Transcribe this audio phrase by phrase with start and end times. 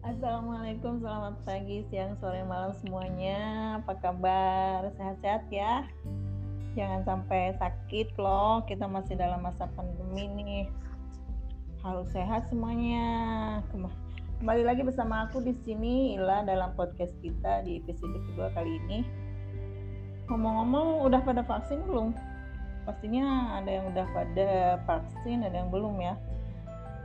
[0.00, 3.40] Assalamualaikum, selamat pagi, siang, sore, malam semuanya.
[3.84, 4.88] Apa kabar?
[4.96, 5.84] Sehat-sehat ya?
[6.72, 8.64] Jangan sampai sakit loh.
[8.64, 10.64] Kita masih dalam masa pandemi nih.
[11.84, 13.60] Harus sehat semuanya.
[14.40, 19.04] Kembali lagi bersama aku di sini Ila dalam podcast kita di episode kedua kali ini.
[20.32, 22.16] Ngomong-ngomong, udah pada vaksin belum?
[22.84, 26.14] Pastinya ada yang udah pada vaksin, ada yang belum ya.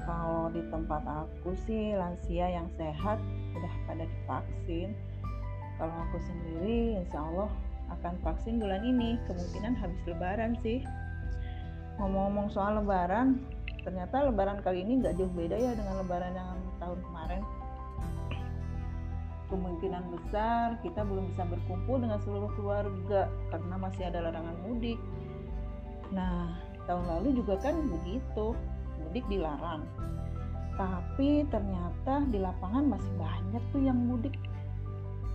[0.04, 3.20] Kalau di tempat aku sih lansia yang sehat
[3.56, 4.92] udah pada divaksin.
[5.80, 7.48] Kalau aku sendiri insya Allah
[7.96, 9.16] akan vaksin bulan ini.
[9.24, 10.84] Kemungkinan habis lebaran sih.
[11.96, 13.40] Ngomong-ngomong soal lebaran
[13.80, 17.42] ternyata lebaran kali ini nggak jauh beda ya dengan lebaran yang tahun kemarin.
[19.48, 25.00] Kemungkinan besar kita belum bisa berkumpul dengan seluruh keluarga karena masih ada larangan mudik
[26.10, 26.58] nah
[26.90, 28.58] tahun lalu juga kan begitu
[29.02, 29.86] mudik dilarang.
[30.80, 34.38] Tapi ternyata di lapangan masih banyak tuh yang mudik.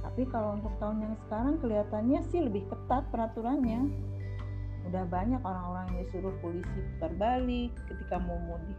[0.00, 3.90] Tapi kalau untuk tahun yang sekarang kelihatannya sih lebih ketat peraturannya.
[4.88, 8.78] Udah banyak orang-orang yang disuruh polisi putar balik ketika mau mudik.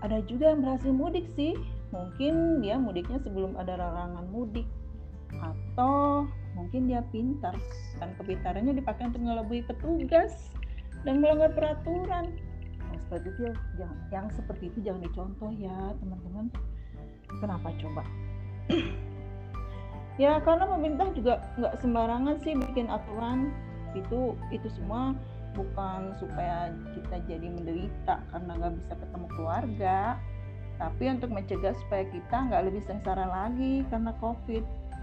[0.00, 1.56] Ada juga yang berhasil mudik sih.
[1.90, 4.66] Mungkin dia mudiknya sebelum ada larangan mudik.
[5.42, 7.54] Atau mungkin dia pintar.
[7.98, 10.50] Dan kepintarannya dipakai untuk ngelabui petugas
[11.04, 12.34] dan melanggar peraturan.
[13.06, 16.46] Seperti itu ya, yang, yang seperti itu jangan dicontoh ya teman-teman.
[17.38, 18.02] Kenapa coba?
[20.20, 23.48] Ya karena pemerintah juga nggak sembarangan sih bikin aturan.
[23.96, 25.16] Itu itu semua
[25.56, 30.20] bukan supaya kita jadi menderita karena nggak bisa ketemu keluarga.
[30.76, 34.60] Tapi untuk mencegah supaya kita nggak lebih sengsara lagi karena covid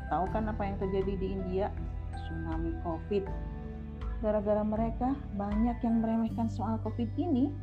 [0.08, 1.68] tahu kan apa yang terjadi di India?
[2.16, 3.24] Tsunami covid.
[4.24, 7.54] Gara-gara mereka banyak yang meremehkan soal covid ini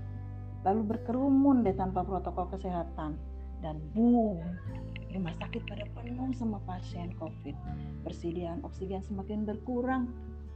[0.64, 3.17] lalu berkerumun deh tanpa protokol kesehatan.
[3.61, 4.45] Dan boom
[5.14, 7.55] rumah sakit pada penuh sama pasien COVID.
[8.02, 10.11] Persediaan oksigen semakin berkurang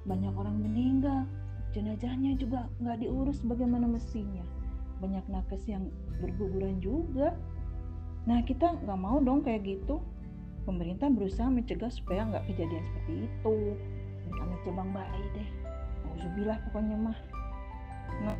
[0.05, 1.25] banyak orang meninggal.
[1.71, 4.43] Jenazahnya juga nggak diurus bagaimana mestinya.
[4.99, 5.87] Banyak nakes yang
[6.19, 7.39] berguguran juga.
[8.27, 10.03] Nah kita nggak mau dong kayak gitu
[10.69, 13.57] pemerintah berusaha mencegah supaya nggak kejadian seperti itu.
[14.37, 15.49] Amit cebang bayi deh.
[16.13, 17.19] Alhamdulillah pokoknya mah.
[18.29, 18.39] Nah,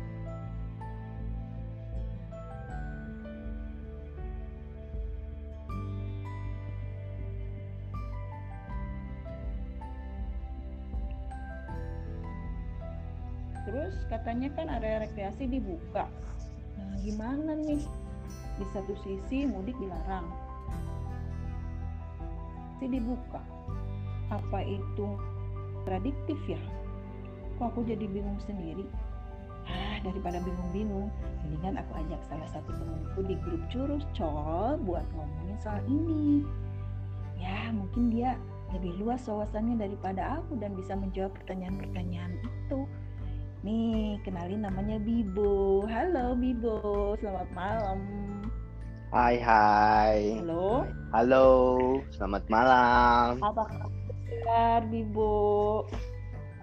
[13.65, 16.05] terus katanya kan area rekreasi dibuka.
[16.77, 17.81] Nah gimana nih?
[18.61, 20.48] Di satu sisi mudik dilarang
[22.79, 23.43] sih dibuka.
[24.31, 25.07] Apa itu
[25.83, 26.59] tradiktif ya?
[27.59, 28.87] Kok aku jadi bingung sendiri?
[29.69, 31.11] Ah daripada bingung-bingung
[31.45, 36.47] mendingan aku ajak salah satu temanku di grup curus col buat ngomongin soal ini.
[37.37, 38.39] Ya mungkin dia
[38.73, 42.79] lebih luas wawasannya daripada aku dan bisa menjawab pertanyaan-pertanyaan itu.
[43.59, 45.83] Nih, kenalin namanya Bibo.
[45.83, 47.99] Halo Bibo, selamat malam.
[49.09, 50.37] Hai, hai.
[50.37, 50.85] Halo.
[51.09, 51.47] Halo,
[52.13, 53.41] selamat malam.
[53.41, 55.81] Apa kabar Bibo?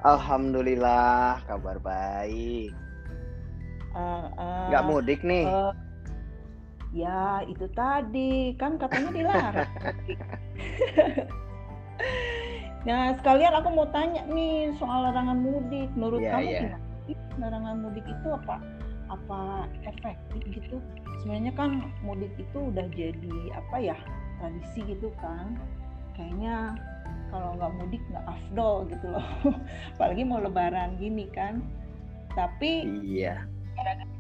[0.07, 2.71] Alhamdulillah, kabar baik.
[3.91, 5.43] Uh, uh, Gak mudik nih?
[5.43, 5.75] Uh,
[6.95, 8.55] ya, itu tadi.
[8.55, 9.67] Kan katanya dilarang.
[12.87, 15.91] nah, sekalian aku mau tanya nih soal larangan mudik.
[15.99, 16.63] Menurut yeah, kamu yeah.
[16.63, 16.79] gimana?
[17.43, 18.57] larangan mudik itu apa
[19.07, 20.77] apa efektif gitu.
[21.23, 21.71] Sebenarnya kan
[22.03, 23.97] mudik itu udah jadi apa ya
[24.39, 25.55] tradisi gitu kan.
[26.19, 26.75] Kayaknya
[27.31, 29.27] kalau nggak mudik nggak afdol gitu loh.
[29.99, 31.63] Apalagi mau lebaran gini kan.
[32.35, 33.47] Tapi iya.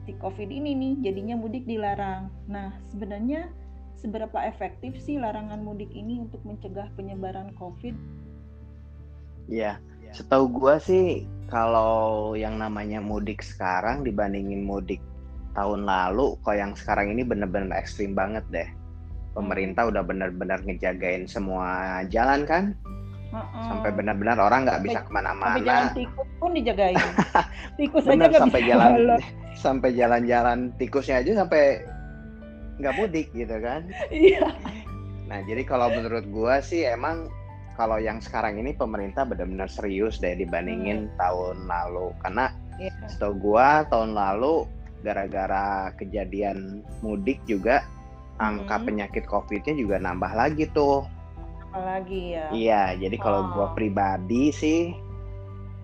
[0.06, 2.30] Si covid ini nih jadinya mudik dilarang.
[2.46, 3.50] Nah sebenarnya
[3.96, 7.96] seberapa efektif sih larangan mudik ini untuk mencegah penyebaran covid?
[9.46, 9.78] Iya,
[10.16, 14.98] setahu gua sih kalau yang namanya mudik sekarang dibandingin mudik
[15.52, 18.68] tahun lalu, kok yang sekarang ini bener-bener ekstrim banget deh.
[19.32, 22.72] Pemerintah udah bener-bener ngejagain semua jalan kan,
[23.32, 23.64] uh-uh.
[23.68, 25.56] sampai benar-benar orang nggak bisa ke mana-mana.
[25.56, 26.96] Sampai jalan tikus pun dijagain.
[27.80, 28.92] tikus Bener, aja sampai bisa jalan,
[29.64, 31.62] sampai jalan-jalan tikusnya aja sampai
[32.80, 33.80] nggak mudik gitu kan.
[34.12, 34.48] Iya.
[35.26, 37.26] nah jadi kalau menurut gua sih emang
[37.76, 41.16] kalau yang sekarang ini pemerintah benar-benar serius deh dibandingin hmm.
[41.20, 42.50] tahun lalu karena
[42.80, 42.96] yeah.
[43.06, 44.64] setahu gua tahun lalu
[45.04, 47.84] gara-gara kejadian mudik juga
[48.40, 48.86] angka hmm.
[48.88, 51.04] penyakit covidnya juga nambah lagi tuh
[51.70, 53.48] nambah lagi ya iya jadi kalau oh.
[53.52, 54.96] gua pribadi sih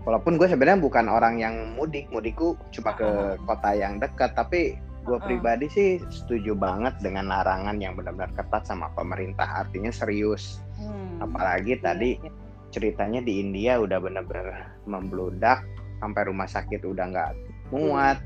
[0.02, 5.18] walaupun gue sebenarnya bukan orang yang mudik mudikku cuma ke kota yang dekat tapi gue
[5.18, 5.26] Uh-uh.
[5.26, 11.22] pribadi sih setuju banget dengan larangan yang benar-benar ketat sama pemerintah artinya serius Hmm.
[11.22, 12.30] apalagi Iya, tadi iya.
[12.74, 15.62] ceritanya di India udah benar-benar membludak
[16.02, 17.32] sampai rumah sakit udah nggak
[17.70, 18.18] muat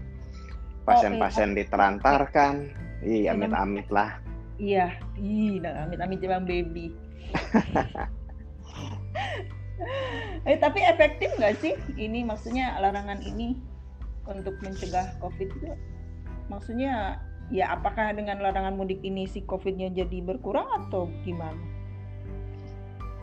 [0.84, 2.72] pasien-pasien ditelantarkan
[3.04, 4.16] iya Iya, amit-amit lah
[4.56, 4.88] Iya,
[5.20, 6.88] ih, nah, amit-amit jabang baby.
[10.48, 13.60] eh, tapi efektif nggak sih ini maksudnya larangan ini
[14.24, 15.68] untuk mencegah COVID itu?
[16.46, 21.58] Maksudnya ya apakah dengan larangan mudik ini si COVID-nya jadi berkurang atau gimana?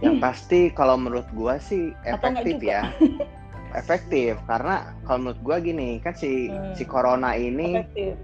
[0.02, 2.92] yang pasti kalau menurut gua sih efektif ya
[3.80, 6.74] efektif karena kalau menurut gua gini kan si Hmm.
[6.76, 8.18] si corona ini Efektif.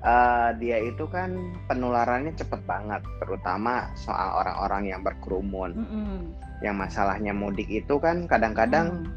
[0.00, 1.30] eh, dia itu kan
[1.68, 6.18] penularannya cepet banget terutama soal orang-orang yang berkerumun Mm-mm.
[6.64, 9.12] yang masalahnya mudik itu kan kadang-kadang Hmm.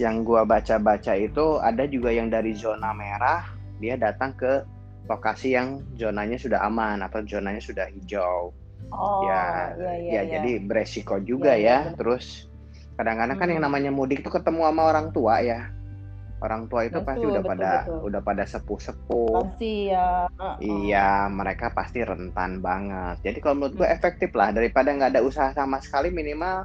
[0.00, 3.44] yang gua baca-baca itu ada juga yang dari zona merah
[3.78, 4.62] dia datang ke
[5.06, 8.52] lokasi yang zonanya sudah aman atau zonanya sudah hijau
[8.88, 10.22] Oh, ya, iya, iya, ya iya.
[10.38, 11.78] jadi beresiko juga Iya, iya, ya.
[11.92, 11.96] benar.
[11.98, 12.24] Terus
[12.94, 13.68] kadang-kadang kan yang Hmm.
[13.68, 15.60] namanya mudik itu ketemu sama orang tua ya.
[16.38, 17.98] Orang tua itu pasti Betul, udah betul, pada betul.
[18.08, 19.34] udah pada sepuh-sepuh.
[19.34, 20.08] pasti ya.
[20.30, 20.54] uh-uh.
[20.62, 23.16] Iya, mereka pasti rentan banget.
[23.26, 23.96] Jadi kalau menurut gue Hmm.
[23.98, 26.64] efektif lah daripada nggak ada usaha sama sekali minimal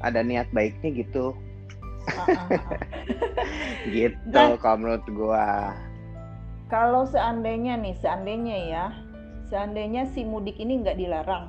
[0.00, 1.34] ada niat baiknya gitu.
[2.06, 2.48] Uh-uh.
[3.92, 4.56] Gitu Nah.
[4.56, 5.74] kalau menurut gua.
[6.68, 8.84] Kalau seandainya nih, seandainya ya,
[9.48, 11.48] seandainya si mudik ini nggak dilarang,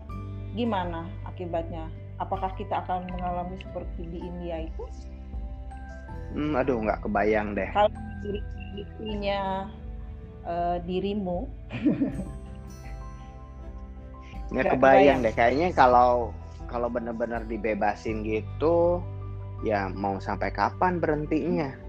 [0.55, 1.91] gimana akibatnya?
[2.19, 4.83] Apakah kita akan mengalami seperti di India itu?
[6.35, 7.67] Hmm, aduh nggak kebayang deh.
[7.75, 7.91] Kalau
[8.23, 8.39] diri
[8.75, 9.67] dirinya
[10.47, 11.47] eh, dirimu,
[14.49, 15.33] Nggak kebayang deh.
[15.33, 16.33] Kayaknya kalau
[16.69, 19.01] kalau bener-bener dibebasin gitu,
[19.61, 21.88] ya mau sampai kapan berhentinya?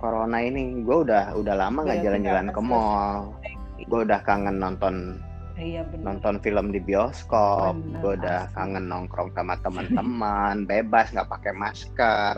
[0.00, 3.36] Corona ini, gue udah udah lama nggak jalan-jalan ke mall.
[3.84, 5.20] Gue udah kangen nonton
[5.60, 6.16] iya benar.
[6.16, 7.76] nonton film di bioskop.
[7.76, 8.56] Bener, Gue udah asli.
[8.56, 12.36] kangen nongkrong sama teman-teman, bebas nggak pakai masker,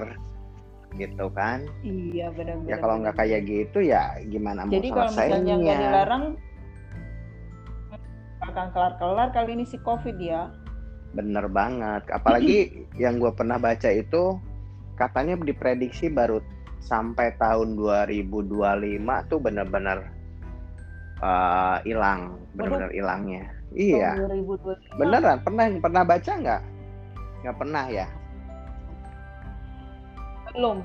[0.98, 1.62] gitu kan?
[1.86, 2.68] Iya benar-benar.
[2.68, 6.24] Ya kalau nggak kayak gitu ya gimana mau Jadi kalau misalnya nggak dilarang,
[8.42, 10.50] akan kelar-kelar kali ini si COVID ya.
[11.14, 12.02] Bener banget.
[12.10, 12.58] Apalagi
[13.02, 14.36] yang gue pernah baca itu
[14.98, 16.42] katanya diprediksi baru
[16.82, 19.98] sampai tahun 2025 tuh bener-bener
[21.22, 23.44] uh, hilang, bener-bener hilangnya.
[23.72, 25.00] Iya, Tahun 2025.
[25.00, 25.36] beneran.
[25.40, 26.62] Pernah pernah baca nggak?
[27.42, 28.06] Nggak pernah ya?
[30.52, 30.78] Belum.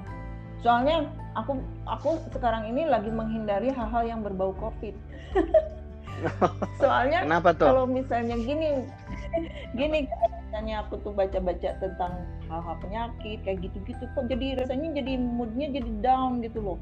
[0.63, 1.05] Soalnya
[1.35, 4.95] aku aku sekarang ini lagi menghindari hal-hal yang berbau COVID.
[6.81, 7.67] Soalnya Kenapa tuh?
[7.69, 8.85] kalau misalnya gini,
[9.73, 10.09] gini
[10.47, 12.13] misalnya aku tuh baca-baca tentang
[12.47, 16.79] hal-hal penyakit kayak gitu-gitu, kok jadi rasanya jadi moodnya jadi down gitu loh.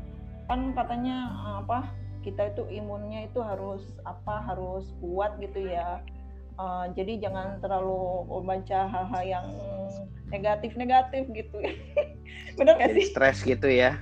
[0.48, 1.34] Kan katanya
[1.66, 1.90] apa?
[2.22, 4.46] Kita itu imunnya itu harus apa?
[4.46, 6.00] Harus kuat gitu ya.
[6.56, 9.46] Eh, jadi jangan terlalu membaca hal-hal yang
[10.32, 11.58] negatif-negatif gitu.
[12.58, 13.08] Bener gak Jadi sih?
[13.12, 14.00] stres gitu ya?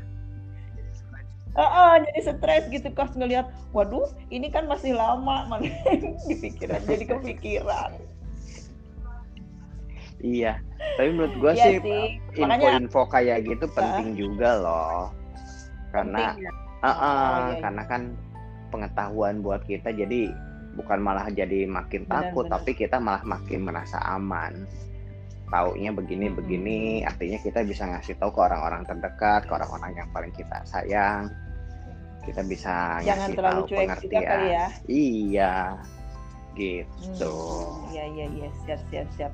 [1.54, 3.46] Ah, jadi stres gitu pas ngelihat,
[3.78, 5.62] waduh, ini kan masih lama, man.
[6.26, 7.92] di pikiran, jadi kepikiran.
[10.24, 10.58] Iya.
[10.98, 11.76] Tapi menurut gue Iya sih
[12.40, 15.12] info-info kayak gitu penting juga loh.
[15.92, 16.52] Karena penting ya.
[16.84, 17.56] Ah, ah, Oh, iya, iya.
[17.64, 18.02] karena kan
[18.68, 20.34] pengetahuan buat kita jadi
[20.74, 22.60] bukan malah jadi makin Benar, takut benar.
[22.60, 24.66] tapi kita malah makin merasa aman
[25.54, 26.38] taunya begini Mm-mm.
[26.42, 31.30] begini artinya kita bisa ngasih tahu ke orang-orang terdekat ke orang-orang yang paling kita sayang
[32.24, 34.68] kita bisa Jangan ngasih terlalu tahu cuek juga pengertian kali ya.
[34.88, 35.54] iya
[36.54, 37.36] gitu
[37.82, 39.34] Hmm, Iya, iya, iya, siap, siap, siap.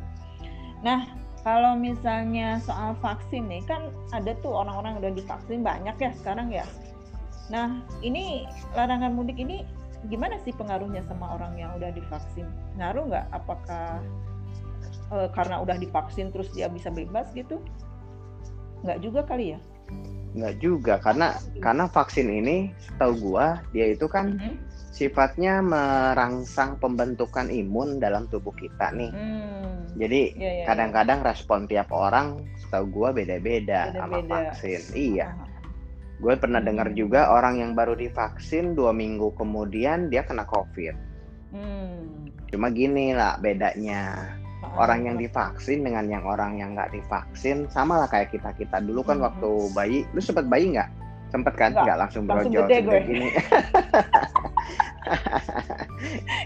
[0.84, 1.04] Nah,
[1.44, 6.64] kalau misalnya soal vaksin nih, kan ada tuh orang-orang udah divaksin banyak ya sekarang ya.
[7.52, 9.64] Nah, ini larangan mudik ini
[10.08, 12.48] gimana sih pengaruhnya sama orang yang udah divaksin?
[12.80, 13.26] Ngaruh nggak?
[13.36, 14.00] Apakah
[15.12, 17.60] eh, karena udah divaksin terus dia bisa bebas gitu?
[18.84, 19.60] Nggak juga kali ya?
[20.30, 24.54] Nggak juga karena karena vaksin ini setahu gua dia itu kan Mhm.
[24.94, 29.90] sifatnya merangsang pembentukan imun dalam tubuh kita nih Hmm.
[29.98, 30.66] jadi Iya, iya, iya.
[30.70, 34.54] kadang-kadang respon tiap orang setahu gua beda-beda sama Beda-beda.
[34.54, 35.34] vaksin iya
[36.20, 37.00] gue pernah dengar Hmm.
[37.00, 40.94] juga orang yang baru divaksin dua minggu kemudian dia kena covid
[41.50, 42.30] Hmm.
[42.52, 44.36] cuma gini lah bedanya
[44.76, 48.84] orang yang divaksin dengan yang orang yang nggak divaksin sama lah kayak kita kita.
[48.84, 49.26] Dulu kan Mhm.
[49.26, 50.90] waktu bayi lu sempet bayi nggak?
[51.30, 51.72] Sempet kan?
[51.78, 53.00] Nggak, langsung brojol gede gue.
[53.06, 53.28] gini.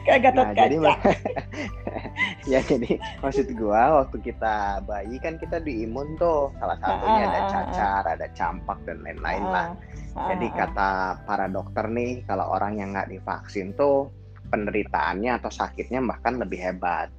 [0.03, 0.75] Kayak gatot nah jadi
[2.51, 2.91] ya jadi
[3.23, 6.51] maksud gua waktu kita bayi kan kita diimun tuh.
[6.59, 9.67] Salah satunya ada cacar, ada campak dan lain-lain lah.
[10.13, 10.91] Jadi kata
[11.25, 14.11] para dokter nih kalau orang yang nggak divaksin tuh
[14.51, 17.09] penderitaannya atau sakitnya bahkan lebih hebat.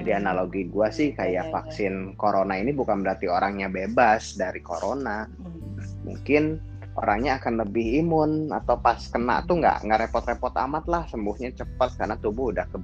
[0.00, 0.20] Jadi hmm.
[0.24, 5.28] analogi gua sih kayak vaksin corona ini bukan berarti orangnya bebas dari corona.
[5.28, 5.76] Hmm.
[6.06, 6.58] Mungkin
[6.96, 11.96] orangnya akan lebih imun atau pas kena tuh nggak nggak repot-repot amat lah sembuhnya cepat
[11.96, 12.78] karena tubuh udah ke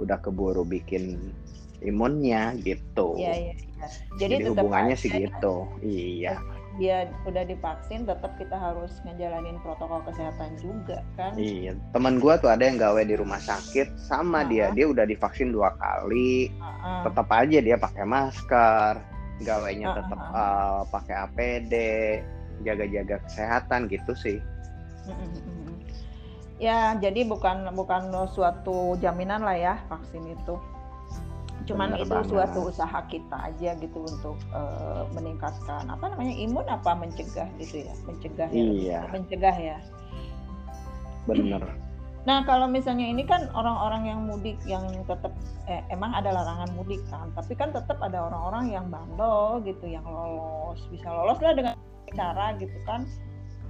[0.00, 1.18] udah keburu bikin
[1.82, 3.18] imunnya gitu.
[3.18, 3.86] Iya, iya, iya.
[4.16, 5.66] Jadi, Jadi hubungannya sih gitu.
[5.82, 6.38] Iya
[6.80, 12.48] dia udah divaksin tetap kita harus ngejalanin protokol kesehatan juga kan iya teman gua tuh
[12.48, 14.48] ada yang gawe di rumah sakit sama uh -huh.
[14.48, 17.02] dia dia udah divaksin dua kali uh -huh.
[17.08, 18.92] tetap aja dia pakai masker
[19.44, 19.98] gawainya uh -huh.
[20.00, 21.74] tetap uh, eh, pakai APD
[22.64, 25.28] jaga-jaga kesehatan gitu sih uh -huh.
[26.56, 30.56] ya jadi bukan bukan suatu jaminan lah ya vaksin itu
[31.64, 32.30] cuman Bener itu banget.
[32.30, 37.94] suatu usaha kita aja gitu untuk uh, meningkatkan apa namanya imun apa mencegah gitu ya
[38.04, 38.62] mencegah ya?
[38.62, 39.00] Iya.
[39.10, 39.78] mencegah ya?
[41.26, 41.62] Bener.
[42.22, 45.34] Nah kalau misalnya ini kan orang-orang yang mudik yang tetap
[45.66, 50.06] eh, emang ada larangan mudik kan tapi kan tetap ada orang-orang yang bandel gitu yang
[50.06, 51.74] lolos bisa lolos lah dengan
[52.14, 53.10] cara gitu kan.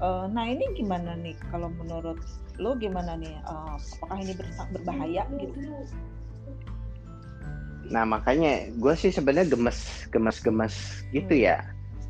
[0.04, 1.32] Uh, nah ini gimana nih?
[1.48, 2.20] Kalau menurut
[2.60, 3.32] lo gimana nih?
[3.48, 4.36] Uh, apakah ini
[4.68, 5.56] berbahaya gitu
[7.90, 10.74] Nah makanya gue sih sebenarnya gemes gemes gemes
[11.10, 11.46] gitu hmm.
[11.48, 11.58] ya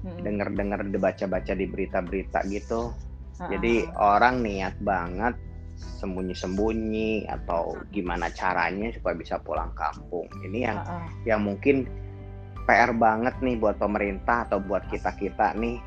[0.02, 0.20] hmm.
[0.26, 2.90] denger dengar baca baca di berita-berita gitu.
[2.92, 3.48] Uh-huh.
[3.48, 5.34] Jadi orang niat banget
[6.02, 10.26] sembunyi-sembunyi atau gimana caranya supaya bisa pulang kampung.
[10.42, 11.10] Ini yang uh-huh.
[11.26, 11.86] yang mungkin
[12.66, 15.82] PR banget nih buat pemerintah atau buat kita kita nih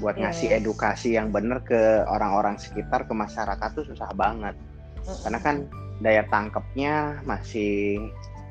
[0.00, 0.58] buat yeah, ngasih yeah.
[0.58, 4.54] edukasi yang bener ke orang-orang sekitar ke masyarakat tuh susah banget.
[5.02, 5.18] Uh-huh.
[5.26, 5.56] Karena kan
[6.02, 8.00] daya tangkapnya masih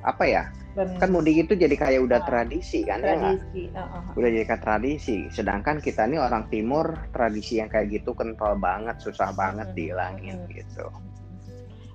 [0.02, 1.04] apa ya Benar.
[1.04, 3.68] kan mudik itu jadi kayak udah nah, tradisi kan ya tradisi.
[3.76, 7.92] ya uh, uh, udah jadi kayak tradisi sedangkan kita ini orang timur tradisi yang kayak
[7.92, 9.76] gitu kental banget susah banget hmm.
[9.76, 10.52] dihilangin hmm.
[10.56, 10.88] gitu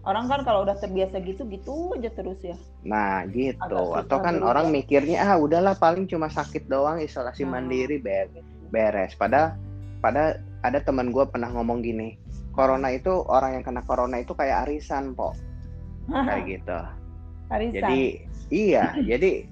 [0.06, 4.50] orang kan kalau udah terbiasa gitu gitu aja terus ya nah gitu atau kan berubah.
[4.52, 7.58] orang mikirnya ah udahlah paling cuma sakit doang isolasi nah.
[7.58, 8.28] mandiri ber
[8.68, 9.56] beres pada
[10.04, 12.20] pada ada teman gue pernah ngomong gini
[12.52, 15.32] corona itu orang yang kena corona itu kayak arisan po
[16.12, 16.78] kayak gitu
[17.50, 17.74] Arisan.
[17.78, 18.00] Jadi
[18.50, 19.46] iya, jadi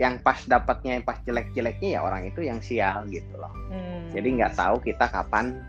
[0.00, 3.52] yang pas dapatnya yang pas jelek-jeleknya ya orang itu yang sial gitu loh.
[3.68, 4.08] Hmm.
[4.16, 5.60] Jadi nggak tahu kita kapan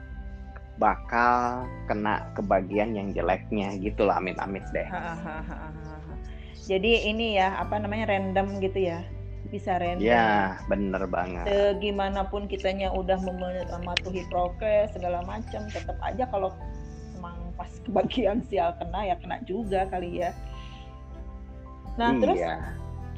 [0.79, 4.87] bakal kena kebagian yang jeleknya gitu loh amit-amit deh.
[6.65, 9.03] Jadi ini ya apa namanya random gitu ya
[9.51, 10.05] bisa random.
[10.05, 11.43] Ya bener banget.
[11.45, 16.55] Segimanapun kitanya udah mematuhi prokes segala macam, tetap aja kalau
[17.19, 20.31] emang pas kebagian sial kena ya kena juga kali ya.
[21.99, 22.19] Nah iya.
[22.21, 22.39] terus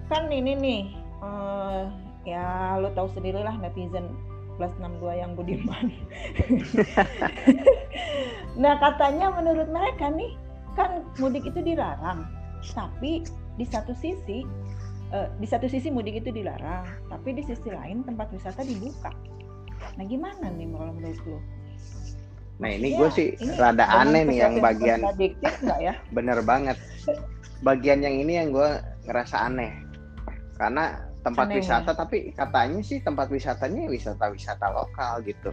[0.09, 0.81] kan ini nih
[1.21, 1.89] uh,
[2.23, 4.07] ya lo tahu sendiri lah netizen
[4.55, 5.89] plus 62 yang budiman.
[8.61, 10.37] nah katanya menurut mereka nih
[10.77, 12.25] kan mudik itu dilarang,
[12.73, 13.25] tapi
[13.57, 14.45] di satu sisi
[15.09, 19.09] uh, di satu sisi mudik itu dilarang, tapi di sisi lain tempat wisata dibuka.
[19.97, 21.39] Nah gimana nih kalau menurut lo?
[22.61, 23.27] Nah ini gue sih
[23.57, 25.01] rada aneh nih yang bagian
[25.81, 25.97] ya?
[26.15, 26.77] Bener banget
[27.63, 28.70] bagian yang ini yang gue
[29.08, 29.72] ngerasa aneh.
[30.60, 31.98] Karena tempat aneh, wisata ya?
[31.98, 35.50] tapi katanya sih tempat wisatanya wisata-wisata lokal gitu.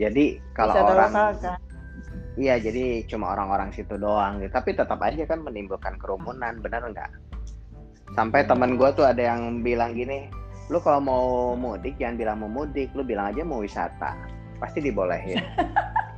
[0.00, 1.58] Jadi kalau wisata orang lokal, kan?
[2.40, 4.50] iya jadi cuma orang-orang situ doang gitu.
[4.50, 7.10] Tapi tetap aja kan menimbulkan kerumunan bener nggak?
[8.16, 8.48] Sampai hmm.
[8.48, 10.32] teman gue tuh ada yang bilang gini
[10.68, 14.16] lu kalau mau mudik jangan bilang mau mudik lu bilang aja mau wisata.
[14.58, 15.38] Pasti dibolehin.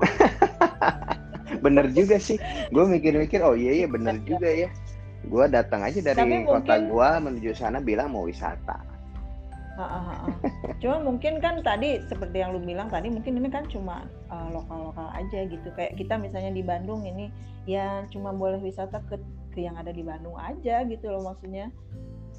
[1.64, 2.40] Bener juga sih.
[2.73, 4.71] Gue mikir-mikir oh iya iya bener juga ya
[5.30, 8.90] gue datang aja dari Tapi kota gue menuju sana bilang mau wisata
[10.82, 15.08] Cuma mungkin kan tadi seperti yang lu bilang tadi mungkin ini kan cuma uh, lokal-lokal
[15.16, 15.68] aja gitu.
[15.76, 17.32] Kayak kita misalnya di Bandung ini
[17.64, 19.16] ya cuma boleh wisata ke
[19.54, 21.72] ke yang ada di Bandung aja gitu loh maksudnya.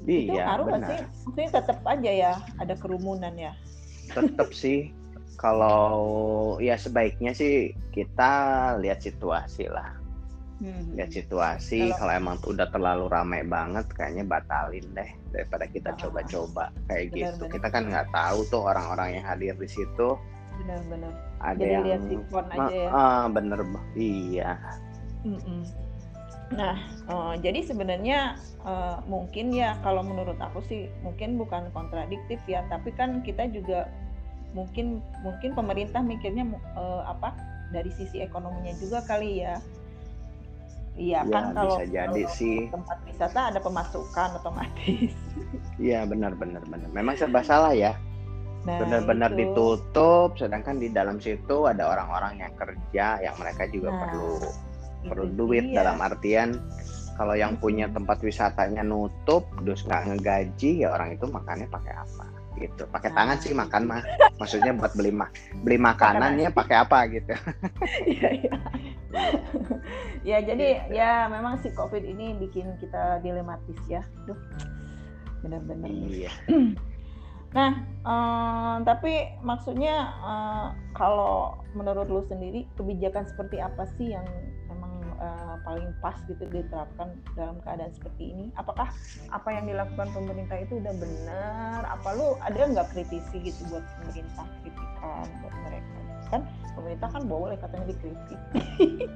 [0.02, 0.88] Iya, itu ngaruh benar.
[0.90, 0.98] sih?
[1.26, 3.52] Maksudnya tetap aja ya ada kerumunan ya.
[4.10, 4.90] Tetap sih.
[5.38, 5.90] Kalau
[6.62, 8.30] ya sebaiknya sih kita
[8.78, 10.01] lihat situasi lah
[10.62, 10.94] hmm.
[10.94, 15.98] lihat situasi kalau, kalau emang udah terlalu ramai banget kayaknya batalin deh daripada kita ah,
[15.98, 17.42] coba-coba uh, kayak benar, gitu.
[17.42, 17.52] benar.
[17.58, 20.08] kita kan nggak tahu tuh orang-orang yang hadir di situ.
[20.62, 22.88] Benar-benar ada Jadi yang lihat aja ya.
[22.94, 23.60] uh, bener
[23.98, 24.52] iya.
[25.26, 25.62] Mm-mm.
[26.52, 26.76] Nah,
[27.08, 32.92] uh, jadi sebenarnya uh, mungkin ya kalau menurut aku sih mungkin bukan kontradiktif ya, tapi
[32.92, 33.88] kan kita juga
[34.52, 36.44] mungkin mungkin pemerintah mikirnya
[36.76, 37.32] uh, apa
[37.72, 39.56] dari sisi ekonominya juga kali ya
[40.92, 42.58] Iya Ya, kan kalau bisa jadi kalau sih.
[42.68, 45.12] tempat wisata ada pemasukan otomatis.
[45.76, 46.88] Iya, benar benar benar.
[46.92, 47.96] Memang serba salah ya.
[48.62, 49.50] Nah, Benar-benar itu.
[49.50, 54.32] ditutup, sedangkan di dalam situ ada orang-orang yang kerja, yang mereka juga Nah, perlu
[55.02, 55.82] perlu duit dia.
[55.82, 56.62] dalam artian
[57.12, 62.24] kalau yang punya tempat wisatanya nutup, terus nggak ngegaji, ya orang itu makannya pakai apa?
[62.58, 62.82] Gitu.
[62.88, 63.16] Pakai Nah.
[63.22, 64.02] tangan sih makan mah.
[64.38, 65.26] Maksudnya buat beli ma
[65.64, 67.32] beli makanannya pakai apa gitu.
[68.06, 68.52] Iya, iya.
[70.22, 70.96] ya jadi Gitu.
[70.96, 74.00] ya memang si covid ini bikin kita dilematis ya.
[74.28, 74.38] Duh,
[75.42, 75.88] benar-benar.
[75.90, 76.32] Iya.
[77.52, 80.66] Nah, eh, tapi maksudnya eh,
[80.96, 84.24] kalau menurut lu sendiri kebijakan seperti apa sih yang
[85.22, 88.46] eh, paling pas gitu diterapkan dalam keadaan seperti ini?
[88.58, 88.90] Apakah
[89.30, 91.80] apa yang dilakukan pemerintah itu udah benar?
[91.86, 95.98] Apa lu ada nggak kritisi gitu buat pemerintah kritikan buat mereka?
[96.32, 96.42] Kan
[96.74, 98.40] pemerintah kan boleh katanya dikritik.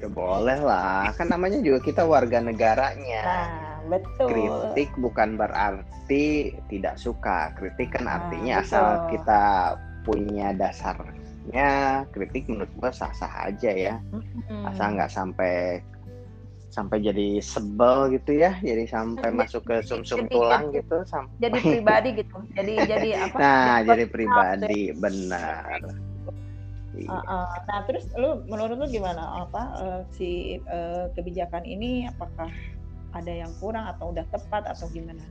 [0.00, 1.12] Ya boleh lah.
[1.12, 3.20] Kan namanya juga kita warga negaranya.
[3.20, 4.32] Nah, betul.
[4.32, 8.68] kritik bukan berarti tidak suka kritik kan Nah, artinya betul.
[8.72, 9.42] asal kita
[10.00, 10.56] punya
[11.40, 14.68] dasarnya kritik menurut gua sah-sah aja ya Mm-mm.
[14.68, 15.80] asal nggak sampai
[16.70, 21.58] sampai jadi sebel gitu ya jadi sampai masuk ke sumsum jadi- tulang gitu sampai jadi
[21.58, 22.36] pribadi gitu.
[22.54, 23.36] Jadi jadi apa?
[23.40, 25.80] nah jadi pribadi benar.
[26.90, 32.50] Uh, uh, nah terus lu menurut lu gimana apa uh, si uh, kebijakan ini apakah
[33.14, 35.22] ada yang kurang atau udah tepat atau gimana?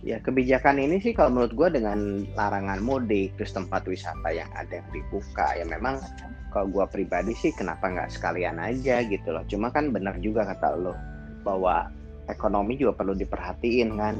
[0.00, 4.80] Ya kebijakan ini sih kalau menurut gue dengan larangan mudik terus tempat wisata yang ada
[4.80, 6.00] yang dibuka ya memang
[6.48, 9.44] kalau gue pribadi sih kenapa nggak sekalian aja gitu loh.
[9.44, 10.96] Cuma kan benar juga kata lo
[11.44, 11.92] bahwa
[12.32, 14.16] ekonomi juga perlu diperhatiin kan.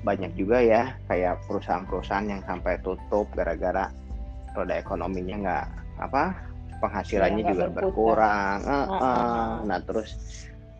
[0.00, 3.92] Banyak juga ya kayak perusahaan-perusahaan yang sampai tutup gara-gara
[4.56, 5.66] roda ekonominya nggak
[6.00, 6.24] apa
[6.80, 7.84] penghasilannya Ya, juga berputar.
[7.92, 8.58] berkurang.
[8.64, 9.48] Ah, ah.
[9.60, 10.16] Nah terus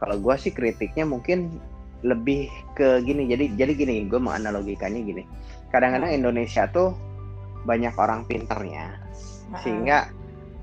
[0.01, 1.61] kalau gue sih kritiknya mungkin
[2.07, 2.47] lebih
[2.79, 3.27] ke gini.
[3.27, 5.23] Jadi jadi gini gue mau analogikannya gini.
[5.75, 6.19] Kadang-kadang Hmm.
[6.23, 6.95] Indonesia tuh
[7.67, 8.95] banyak orang pinternya.
[9.59, 10.07] Sehingga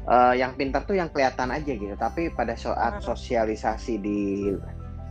[0.04, 1.96] eh, yang pintar tuh yang kelihatan aja gitu.
[1.96, 3.04] Tapi pada saat Hmm.
[3.04, 4.52] sosialisasi di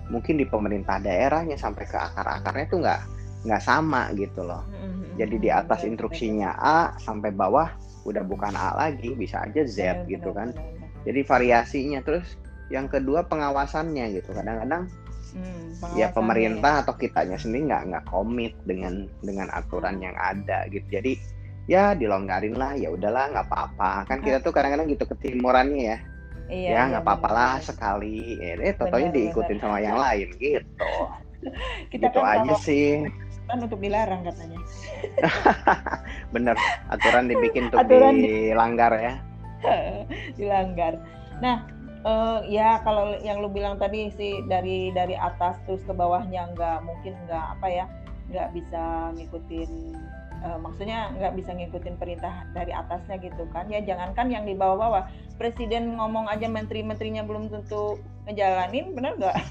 [0.09, 3.01] mungkin di pemerintah daerahnya sampai ke akar-akarnya tuh nggak
[3.43, 4.61] nggak sama gitu loh.
[4.69, 7.73] Mm, jadi di atas instruksinya A sampai bawah
[8.05, 10.53] udah bukan A lagi bisa aja Z gitu kan.
[11.03, 11.99] jadi variasinya.
[12.07, 12.39] Terus
[12.71, 14.31] yang kedua pengawasannya gitu.
[14.31, 14.87] Kadang-kadang
[15.33, 20.85] Hmm, ya pemerintah atau kitanya sendiri nggak nggak komit dengan dengan aturan yang ada gitu.
[20.93, 21.17] Jadi
[21.71, 24.05] ya dilonggarin lah ya udahlah nggak apa-apa.
[24.05, 25.99] Kan kita tuh kadang-kadang gitu ketimurannya ya.
[26.53, 30.95] Iya, ya iya, nggak apa-apa benar, lah sekali eh totonya diikutin sama yang lain gitu.
[31.93, 33.03] Kita gitu kan aja sih.
[33.49, 34.59] kan untuk dilarang katanya.
[36.35, 36.57] bener
[36.93, 39.15] aturan dibikin untuk Aturan di- dilanggar ya.
[40.39, 41.01] Dilanggar.
[41.43, 41.67] Nah,
[42.03, 46.79] eh, ya kalau yang lu bilang tadi sih dari dari atas terus ke bawahnya nggak
[46.83, 47.85] mungkin nggak apa ya
[48.33, 49.71] nggak bisa ngikutin
[50.43, 53.71] eh, maksudnya nggak bisa ngikutin perintah dari atasnya gitu kan.
[53.71, 55.07] Ya jangankan yang di bawah-bawah.
[55.39, 59.39] Presiden ngomong aja menteri-menterinya belum tentu ngejalanin benar nggak?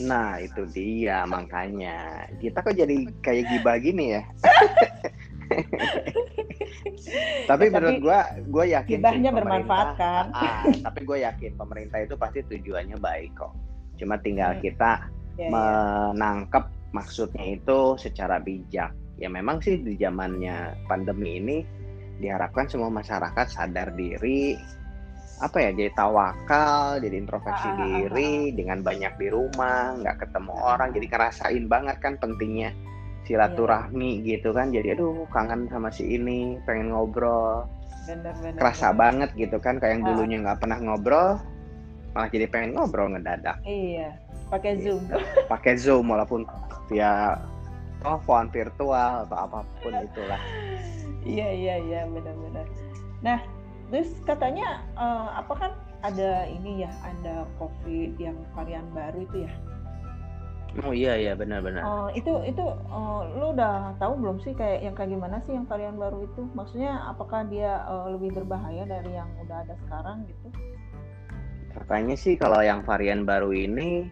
[0.00, 2.26] Nah itu dia makanya.
[2.40, 4.22] Kita kok jadi kayak gibah gini ya
[7.50, 12.14] tapi Ya, menurut gua gue yakin pemerintah- bermanfaat kan Ah, tapi gue yakin pemerintah itu
[12.14, 13.52] pasti tujuannya baik kok.
[13.96, 14.62] Cuma tinggal Hmm.
[14.62, 14.90] kita
[15.34, 15.48] Ya, ya.
[15.48, 18.92] menangkap maksudnya itu secara bijak.
[19.16, 21.56] Ya memang sih di zamannya pandemi ini
[22.20, 24.56] diharapkan semua masyarakat sadar diri,
[25.40, 30.16] apa ya jadi tawakal, jadi introspeksi Ah, ah, ah, diri dengan banyak di rumah, nggak
[30.20, 32.76] ketemu orang, jadi ngerasain banget kan pentingnya
[33.24, 34.70] silaturahmi gitu kan.
[34.70, 37.66] Jadi aduh kangen sama si ini, pengen ngobrol
[38.08, 38.98] bener, bener, kerasa bener.
[38.98, 40.08] banget gitu kan kayak yang Ah.
[40.10, 41.38] dulunya nggak pernah ngobrol
[42.10, 44.18] malah jadi pengen ngobrol ngedadak iya
[44.50, 45.04] pakai zoom
[45.46, 46.42] pakai zoom walaupun
[46.90, 47.38] via
[48.02, 50.40] telepon virtual atau apa pun itulah
[51.20, 52.64] Iya iya iya benar-benar.
[53.20, 53.44] Nah
[53.92, 59.52] terus katanya eh, apa kan ada ini ya ada COVID yang varian baru itu ya.
[60.80, 64.94] Oh iya iya benar-benar Eh, itu itu eh, lu udah tahu belum sih kayak yang
[64.94, 66.46] kayak gimana sih yang varian baru itu?
[66.52, 70.48] Maksudnya apakah dia eh, lebih berbahaya dari yang udah ada sekarang gitu?
[71.70, 74.10] katanya sih kalau yang varian baru ini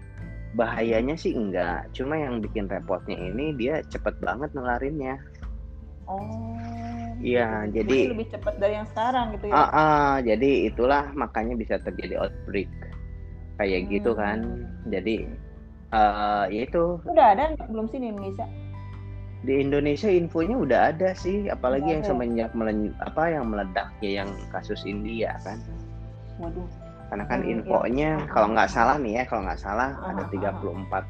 [0.55, 5.19] bahayanya sih enggak cuma yang bikin repotnya ini dia cepet banget nularinnya
[6.07, 6.55] Oh.
[7.19, 7.85] Iya, gitu.
[7.85, 9.55] jadi- lebih cepat dari yang sekarang gitu ya.
[9.59, 12.71] ah, ah, jadi itulah makanya bisa terjadi outbreak
[13.59, 14.87] kayak gitu kan Hmm.
[14.87, 15.27] jadi
[15.91, 18.47] ya itu Udah ada belum sih di Indonesia?
[19.39, 22.11] di Indonesia infonya udah ada sih apalagi Udah yang ada ya?
[22.11, 25.63] semenjak melen- apa yang meledak ya yang kasus India kan
[26.39, 26.67] Waduh.
[27.09, 27.55] Karena kan Hmm, iya.
[27.57, 31.05] infonya kalau nggak salah nih ya, kalau nggak salah Ah, ada ah, 34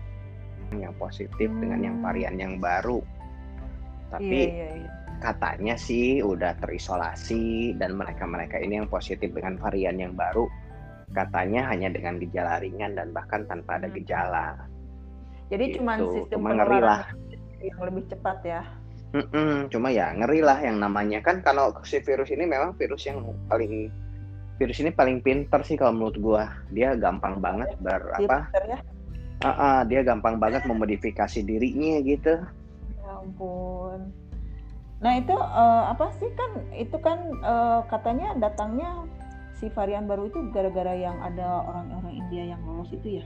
[0.78, 2.04] yang positif dengan yang Hmm.
[2.04, 3.00] varian yang baru.
[3.00, 4.88] Iya, Tapi iya, iya.
[5.18, 10.46] katanya sih udah terisolasi dan mereka-mereka ini yang positif dengan varian yang baru
[11.10, 13.96] katanya hanya dengan gejala ringan dan bahkan tanpa ada Hmm.
[13.96, 14.67] gejala.
[15.48, 15.74] Jadi Gitu.
[15.80, 17.00] cuman sistem Cuma ngeri lah.
[17.08, 18.62] penularan yang lebih cepat ya.
[19.08, 23.24] Mm-mm, cuma ya ngeri lah yang namanya kan kalau si virus ini memang virus yang
[23.48, 23.88] paling
[24.60, 26.44] virus ini paling pinter sih kalau menurut gua.
[26.68, 28.38] Dia gampang banget ber Dia apa?
[28.68, 28.78] ya.
[29.38, 32.36] Ah, ah, dia gampang banget memodifikasi dirinya gitu.
[33.00, 34.12] Ya ampun.
[34.98, 39.06] Nah itu eh, apa sih kan itu kan eh, katanya datangnya
[39.56, 43.24] si varian baru itu gara-gara yang ada orang-orang India yang lolos itu ya.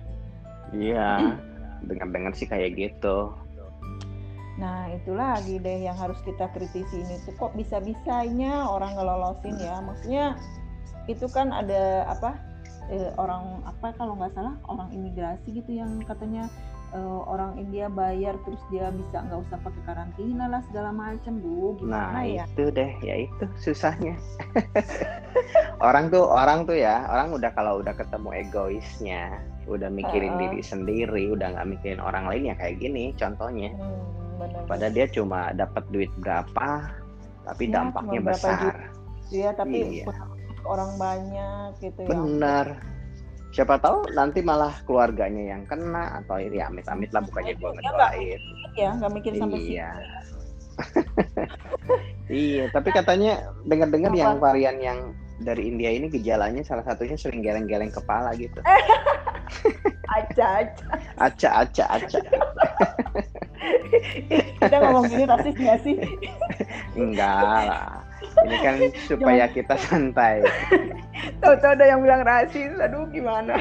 [0.70, 1.10] Iya.
[1.86, 3.32] Dengar-dengar sih kayak gitu.
[4.60, 9.80] Nah itu lagi deh yang harus kita kritisi ini tuh kok bisa-bisanya orang ngelolosin ya.
[9.82, 10.36] Maksudnya
[11.10, 12.38] itu kan ada apa
[12.86, 16.46] eh, orang apa kalau nggak salah orang imigrasi gitu yang katanya
[16.94, 21.74] eh, orang India bayar terus dia bisa nggak usah pakai karantina lah segala macam bu
[21.82, 22.44] gimana Nah, ya?
[22.46, 24.14] itu deh, ya itu susahnya.
[25.86, 30.42] orang tuh orang tuh ya, orang udah kalau udah ketemu egoisnya, udah mikirin Heeh.
[30.48, 33.70] diri sendiri, udah nggak mikirin orang lain ya kayak gini contohnya.
[33.72, 34.02] Hmm,
[34.38, 36.68] bener, Padahal dia cuma dapat duit berapa,
[37.44, 38.74] tapi Ya, dampaknya besar.
[39.28, 40.06] ya tapi Iya.
[40.62, 42.08] orang banyak gitu ya.
[42.08, 42.66] Benar.
[43.52, 47.72] Siapa tahu nanti malah keluarganya yang kena atau ya amit-amit lah bukannya Ya, nggak.
[47.76, 48.40] ngedoain.
[48.72, 49.72] Ya nggak mikir sampai situ.
[49.76, 49.88] Iya.
[52.32, 54.98] iya, tapi katanya dengar-dengar yang varian yang
[55.38, 58.56] dari India ini gejalanya salah satunya sering geleng-geleng kepala gitu.
[60.12, 60.84] Aja aja.
[61.16, 62.18] Aca, aca, aca.
[64.60, 65.96] Kita ngomong gini rasis nggak sih?
[66.98, 68.02] Enggak lah.
[68.44, 68.76] Ini kan
[69.08, 70.44] supaya kita santai.
[71.40, 72.74] Tahu-tahu ada yang bilang rasis.
[72.76, 73.56] Aduh gimana?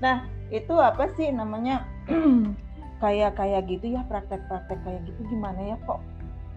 [0.00, 1.86] nah itu apa sih namanya
[3.02, 6.00] kayak kayak gitu ya praktek-praktek kayak gitu gimana ya kok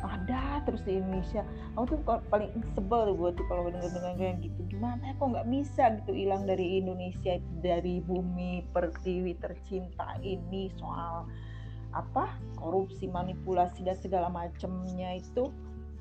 [0.09, 1.47] ada terus di Indonesia.
[1.79, 4.59] Aku tuh paling sebel gue tuh kalau dengar-dengar kayak gitu.
[4.67, 11.27] Gimana ya kok nggak bisa gitu hilang dari Indonesia dari bumi pertiwi tercinta ini soal
[11.93, 15.49] apa korupsi manipulasi dan segala macamnya itu.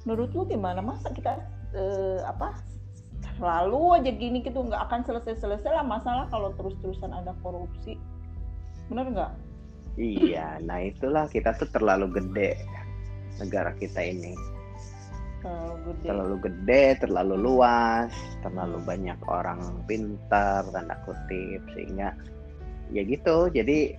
[0.03, 0.83] Menurut lu gimana?
[0.83, 1.39] Masa kita
[1.77, 2.59] eh, apa
[3.39, 7.95] selalu aja gini gitu nggak akan selesai-selesai lah masalah kalau terus-terusan ada korupsi.
[8.91, 9.33] Bener nggak?
[10.01, 12.57] Iya, nah itulah kita tuh terlalu gede
[13.41, 14.35] negara kita ini.
[15.43, 18.15] kalau gede Terlalu gede, terlalu luas,
[18.47, 19.59] terlalu banyak orang
[19.91, 22.15] pintar tanda kutip sehingga
[22.95, 23.51] ya gitu.
[23.51, 23.91] Jadi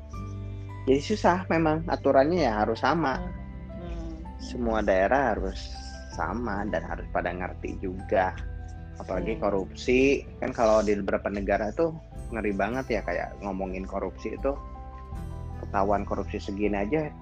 [0.88, 3.20] jadi susah memang aturannya ya harus sama.
[3.20, 4.24] Hmm.
[4.40, 5.60] Semua daerah harus
[6.16, 8.32] sama dan harus pada ngerti juga.
[8.96, 9.44] Apalagi Hmm.
[9.44, 11.92] korupsi kan kalau di beberapa negara tuh
[12.32, 14.56] ngeri banget ya kayak ngomongin korupsi itu
[15.62, 17.14] ketahuan korupsi segini aja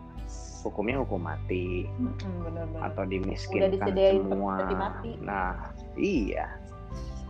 [0.61, 2.81] hukumnya hukum mati Mm-mm, bener-bener.
[2.85, 4.55] atau Udah dimiskinkan semua.
[4.77, 5.11] mati.
[5.19, 5.53] Nah,
[5.97, 6.45] iya,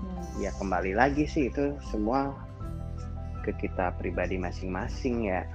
[0.02, 0.24] Hmm.
[0.42, 2.34] ya kembali lagi sih itu semua
[3.42, 5.46] ke kita pribadi masing-masing ya.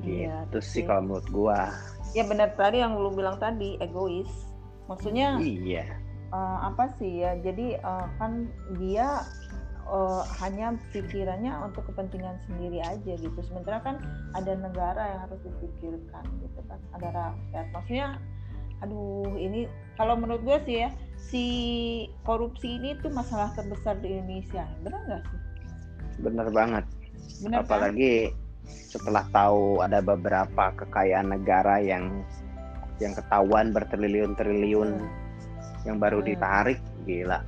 [0.00, 0.82] Iya, Gitu sih sih.
[0.84, 1.60] kalau menurut gua.
[2.12, 4.28] Ya benar tadi yang lu bilang tadi egois.
[4.86, 5.86] Maksudnya Iya,
[6.30, 7.36] eh, apa sih ya?
[7.38, 9.24] Jadi eh, kan dia
[9.90, 13.38] eh, hanya pikirannya untuk kepentingan sendiri aja gitu.
[13.44, 13.98] Sementara kan
[14.38, 16.78] ada negara yang harus dipikirkan gitu kan.
[16.94, 17.66] Ada rakyat.
[17.74, 18.06] Maksudnya,
[18.80, 19.66] aduh ini
[19.98, 21.44] kalau menurut gue sih ya si
[22.24, 24.64] korupsi ini tuh masalah terbesar di Indonesia.
[24.80, 25.40] Benar nggak sih?
[26.20, 26.84] bener banget.
[27.40, 27.66] Benar kan?
[27.66, 28.12] Apalagi
[28.68, 32.24] setelah tahu ada beberapa kekayaan negara yang
[33.00, 35.08] yang ketahuan bertriliun-triliun Hmm.
[35.88, 36.28] yang baru Hmm.
[36.28, 37.38] ditarik, gila,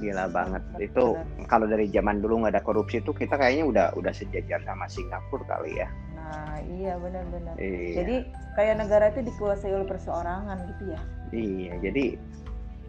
[0.00, 0.62] gila banget.
[0.80, 4.88] Itu kalau dari zaman dulu nggak ada korupsi itu kita kayaknya udah udah sejajar sama
[4.88, 5.88] Singapura kali ya.
[6.16, 7.54] Nah iya benar-benar.
[7.60, 8.02] Iya.
[8.02, 8.16] Jadi
[8.56, 11.00] kayak negara itu dikuasai oleh perseorangan gitu ya.
[11.32, 12.04] Iya, jadi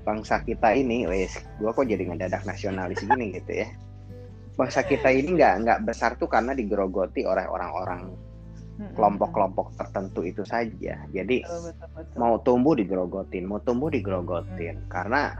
[0.04, 3.68] bangsa kita ini, wes, gua kok jadi ngedadak nasionalis gini gitu ya.
[4.60, 8.12] Bangsa kita ini nggak nggak besar tuh karena digerogoti oleh orang-orang
[8.98, 11.06] kelompok-kelompok tertentu itu saja.
[11.14, 12.18] Jadi Betul, betul, betul.
[12.18, 15.34] mau tumbuh digerogotin, mau tumbuh digerogotin karena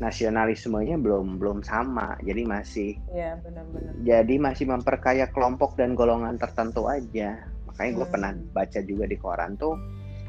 [0.00, 2.16] nasionalismenya belum belum sama.
[2.24, 3.92] Jadi masih Iya benar-benar.
[4.00, 7.44] jadi masih memperkaya kelompok dan golongan tertentu aja.
[7.68, 8.14] Makanya gue Hmm.
[8.14, 9.76] pernah baca juga di koran tuh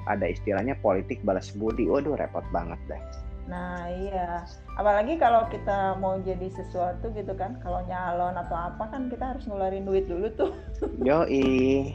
[0.03, 1.87] ada istilahnya politik balas budi.
[1.87, 3.01] Waduh repot banget deh.
[3.43, 4.47] Nah iya,
[4.79, 9.43] apalagi kalau kita mau jadi sesuatu gitu kan, kalau nyalon atau apa kan kita harus
[9.43, 10.51] ngeluarin duit dulu tuh.
[11.07, 11.91] Yoi.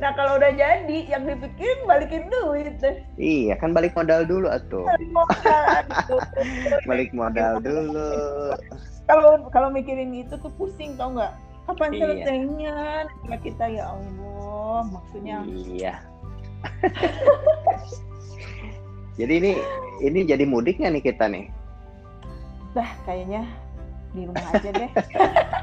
[0.00, 3.04] nah kalau udah jadi, yang dipikirin balikin duit deh.
[3.20, 4.88] Iya kan balik modal dulu atuh.
[4.88, 5.82] Balik modal,
[6.88, 8.10] balik modal dulu.
[9.04, 11.36] Kalau kalau mikirin itu tuh pusing tau nggak?
[11.64, 12.00] Kapan Iya.
[12.00, 12.76] selesainya?
[13.24, 15.94] Nah, kita ya Allah, maksudnya Iya.
[19.14, 19.52] jadi ini
[20.02, 21.46] ini jadi mudik nggak nih kita nih?
[22.74, 23.46] dah kayaknya
[24.10, 24.90] di rumah aja deh.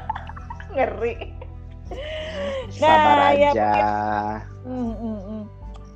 [0.74, 1.14] Ngeri.
[2.72, 3.72] Sabar ya aja.
[4.64, 5.42] Hmm, hmm, hmm.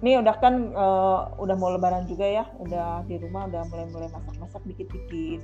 [0.05, 4.61] Nih udah kan eh, udah mau lebaran juga ya, udah di rumah udah mulai-mulai masak-masak
[4.69, 5.40] dikit-dikit.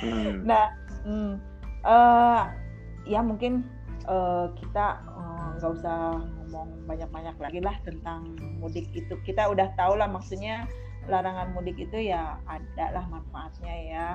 [0.00, 0.48] Hmm.
[0.48, 0.72] Nah,
[1.04, 1.36] hmm,
[1.84, 2.42] eh,
[3.12, 3.68] ya mungkin
[4.08, 5.04] eh, kita
[5.60, 6.16] nggak usah
[6.48, 9.20] ngomong banyak-banyak lagi lah tentang mudik itu.
[9.28, 10.64] Kita udah tahu lah maksudnya
[11.08, 14.06] larangan mudik itu ya ada lah manfaatnya ya.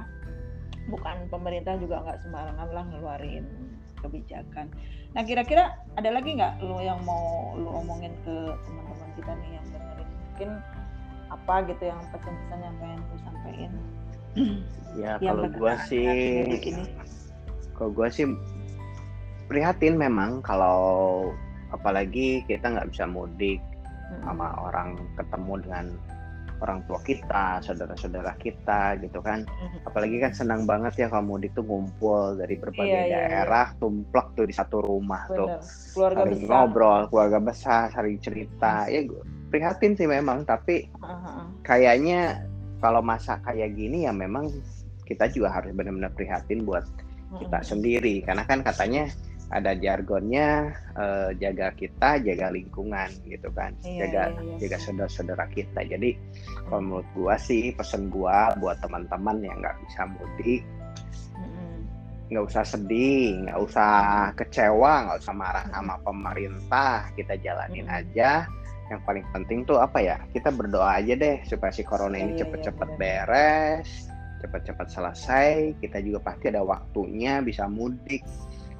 [0.87, 3.45] Bukan pemerintah juga nggak sembarangan lah ngeluarin
[4.03, 4.69] kebijakan.
[5.15, 8.35] Nah kira-kira ada lagi nggak lo yang mau lo omongin ke
[8.67, 10.49] teman-teman kita nih yang dengerin mungkin
[11.31, 13.73] apa gitu yang pesan-pesan yang pengen lo sampaikan?
[14.93, 16.05] Ya kalau gua sih,
[17.73, 18.29] kalau gua sih
[19.49, 21.33] prihatin memang kalau
[21.73, 23.57] apalagi kita nggak bisa mudik
[24.21, 25.85] sama orang ketemu dengan
[26.63, 29.43] orang tua kita, saudara-saudara kita gitu kan.
[29.43, 29.83] Mm-mm.
[29.83, 33.27] Apalagi kan senang banget ya kalau mudik tuh ngumpul dari berbagai Iya, iya, iya.
[33.43, 35.51] daerah, tumplek tuh di satu rumah tuh.
[35.51, 35.61] Bener.
[35.93, 36.49] Keluarga Saling besar.
[36.55, 38.73] ngobrol, keluarga besar, saling cerita.
[38.87, 39.23] Ya gua
[39.53, 41.45] prihatin sih memang, tapi ah.
[41.61, 42.41] kayaknya
[42.81, 44.49] kalau masa kayak gini ya memang
[45.05, 46.83] kita juga harus benar-benar prihatin buat
[47.37, 47.69] kita Mm-mm.
[47.69, 49.05] sendiri karena kan katanya
[49.53, 53.77] ada jargonnya eh, jaga kita jaga lingkungan gitu kan.
[53.85, 54.55] Iya, jaga iya, iya.
[54.65, 55.85] jaga saudara-saudara kita.
[55.85, 56.17] Jadi
[56.65, 60.63] kalau menurut gua sih pesen gua buat teman-teman yang nggak bisa mudik
[62.33, 63.93] nggak usah sedih nggak usah
[64.33, 67.13] kecewa nggak usah marah sama pemerintah.
[67.13, 68.49] Kita jalanin aja.
[68.89, 70.17] Yang paling penting tuh apa ya?
[70.33, 73.89] Kita berdoa aja deh supaya si corona ini Iya, iya, cepet-cepet beres
[74.43, 75.49] cepet-cepet selesai.
[75.79, 78.25] Kita juga pasti ada waktunya bisa mudik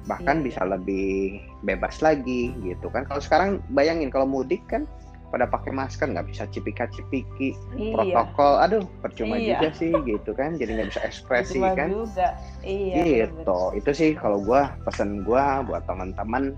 [0.04, 4.84] bahkan Iya, bisa lebih bebas lagi gitu kan kalau sekarang bayangin kalau mudik kan
[5.28, 7.90] pada pakai masker nggak bisa cipika-cipiki Iya.
[7.90, 9.58] protokol aduh percuma Iya.
[9.58, 12.38] juga sih gitu kan jadi nggak bisa ekspresi Cuma kan juga.
[12.62, 13.02] Iya.
[13.26, 16.54] gitu itu sih kalau gua pesen gua buat teman-teman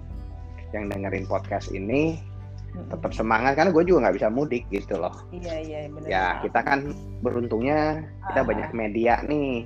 [0.74, 2.20] yang dengerin podcast ini
[2.92, 6.08] tetap semangat karena gue juga nggak bisa mudik gitu loh Iya iya benar.
[6.12, 6.92] ya kita kan
[7.24, 8.44] beruntungnya kita Ah.
[8.44, 9.64] banyak media nih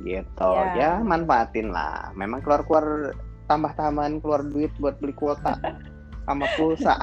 [0.00, 0.94] gitu Ya.
[0.98, 2.86] ya manfaatin lah memang keluar keluar
[3.44, 5.58] tambah tambahan keluar duit buat beli kuota
[6.28, 6.94] sama pulsa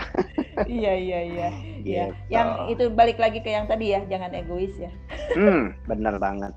[0.69, 1.49] iya iya iya.
[1.81, 2.03] Iya.
[2.13, 2.29] gitu.
[2.29, 4.93] Yang itu balik lagi ke yang tadi ya, jangan egois ya.
[5.34, 6.53] hmm bener banget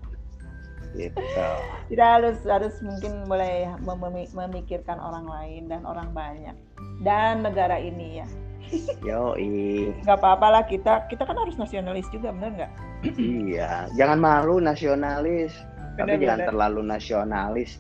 [0.95, 1.21] gitu
[1.89, 6.57] Kita harus harus mungkin mulai mem- mem- memikirkan orang lain dan orang banyak
[7.03, 8.27] dan negara ini ya.
[9.01, 12.73] yoi Gak apa-apa lah kita kita kan harus nasionalis juga bener nggak?
[13.17, 15.57] iya jangan malu nasionalis
[15.99, 16.49] tapi Bener, jangan bener.
[16.49, 17.71] terlalu nasionalis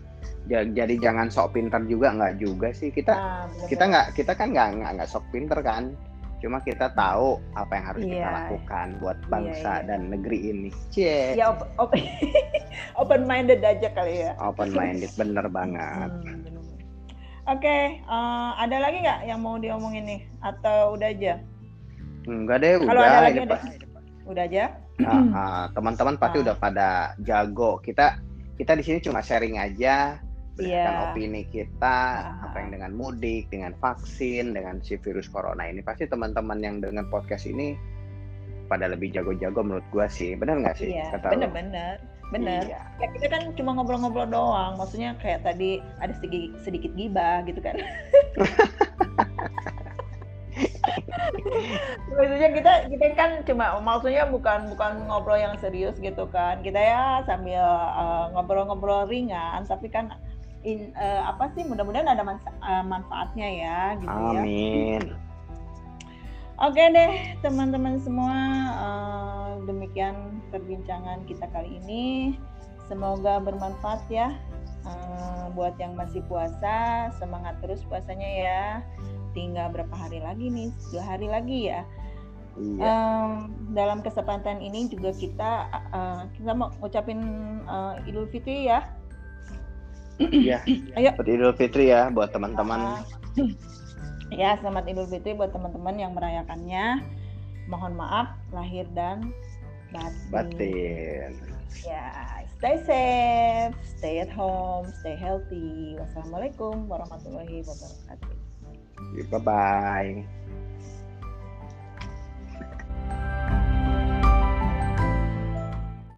[0.44, 3.68] Ja- jadi jangan sok pinter juga nggak juga sih kita Ah, bener-bener.
[3.68, 5.84] kita nggak kita kan nggak nggak sok pinter kan
[6.38, 8.30] cuma kita tahu apa yang harus kita Iya.
[8.32, 9.86] lakukan buat bangsa iya.
[9.86, 11.94] dan negeri ini cie ya op- op-
[13.00, 14.32] open minded aja kali ya.
[14.38, 16.46] open minded bener banget Hmm.
[17.48, 17.64] Oke,
[17.96, 20.20] eh, ada lagi nggak yang mau diomongin nih?
[20.38, 21.40] Atau udah aja?
[22.24, 23.56] enggak deh Kalau udah ada lagi ada.
[24.28, 24.64] Udah aja?
[24.98, 26.44] Ah, ah, teman-teman pasti Ah.
[26.44, 26.88] udah pada
[27.20, 28.18] jago kita
[28.54, 30.18] kita di sini cuma sharing aja
[30.54, 31.06] berdasarkan Iya.
[31.06, 32.50] opini kita Ah.
[32.50, 37.06] apa yang dengan mudik dengan vaksin dengan si virus corona ini pasti teman-teman yang dengan
[37.06, 37.78] podcast ini
[38.66, 41.32] pada lebih jago-jago menurut gua sih benar nggak sih Iya, kata lu?
[41.38, 41.94] bener-bener.
[42.28, 42.60] Bener.
[42.60, 42.80] Iya.
[43.00, 44.76] Ya, kita kan cuma ngobrol-ngobrol doang.
[44.76, 47.72] Maksudnya kayak tadi ada sedikit, sedikit gibah gitu kan.
[52.18, 56.60] maksudnya kita kita kan cuma maksudnya bukan bukan ngobrol yang serius gitu kan.
[56.62, 57.62] Kita ya sambil
[57.94, 60.14] eh, ngobrol-ngobrol ringan tapi kan
[60.66, 64.42] in, eh, apa sih mudah-mudahan ada manfa- eh, manfaatnya ya gitu ya.
[64.42, 65.02] amin
[66.58, 68.34] Oke deh teman-teman semua
[68.74, 72.34] eh, demikian perbincangan kita kali ini
[72.90, 74.34] semoga bermanfaat ya
[74.88, 78.64] Eh, buat yang masih puasa semangat terus puasanya ya
[79.32, 81.80] tinggal berapa hari lagi nih dua hari lagi ya
[82.58, 83.30] iya Em,
[83.70, 85.50] dalam kesempatan ini juga kita
[85.94, 87.20] eh, kita mau ngucapin
[87.62, 88.82] eh, Idul Fitri ya
[90.18, 90.58] iya
[90.98, 91.14] Ayo.
[91.14, 93.06] Selamat Idul Fitri ya buat teman-teman
[94.42, 97.04] ya selamat Idul Fitri buat teman-teman yang merayakannya
[97.68, 99.30] mohon maaf lahir dan
[99.92, 100.32] batin.
[100.32, 101.32] batin.
[101.84, 102.08] Ya,
[102.56, 106.00] stay safe, stay at home, stay healthy.
[106.00, 108.37] Wassalamualaikum warahmatullahi wabarakatuh.
[109.30, 110.28] Bye bye.